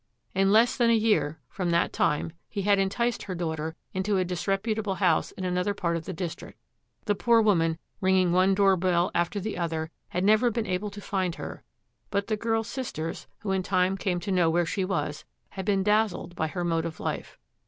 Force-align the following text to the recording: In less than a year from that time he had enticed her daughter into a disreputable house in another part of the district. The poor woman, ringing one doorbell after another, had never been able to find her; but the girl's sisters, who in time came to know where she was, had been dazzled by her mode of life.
In 0.33 0.51
less 0.51 0.77
than 0.77 0.89
a 0.89 0.95
year 0.95 1.39
from 1.47 1.69
that 1.69 1.93
time 1.93 2.31
he 2.49 2.63
had 2.63 2.79
enticed 2.79 3.21
her 3.21 3.35
daughter 3.35 3.75
into 3.93 4.17
a 4.17 4.25
disreputable 4.25 4.95
house 4.95 5.29
in 5.33 5.45
another 5.45 5.75
part 5.75 5.95
of 5.95 6.05
the 6.05 6.11
district. 6.11 6.57
The 7.05 7.13
poor 7.13 7.39
woman, 7.39 7.77
ringing 7.99 8.31
one 8.31 8.55
doorbell 8.55 9.11
after 9.13 9.37
another, 9.37 9.91
had 10.09 10.23
never 10.23 10.49
been 10.49 10.65
able 10.65 10.89
to 10.89 11.01
find 11.01 11.35
her; 11.35 11.61
but 12.09 12.25
the 12.25 12.35
girl's 12.35 12.67
sisters, 12.67 13.27
who 13.41 13.51
in 13.51 13.61
time 13.61 13.95
came 13.95 14.19
to 14.21 14.31
know 14.31 14.49
where 14.49 14.65
she 14.65 14.83
was, 14.83 15.23
had 15.49 15.65
been 15.65 15.83
dazzled 15.83 16.35
by 16.35 16.47
her 16.47 16.63
mode 16.63 16.85
of 16.87 16.99
life. 16.99 17.37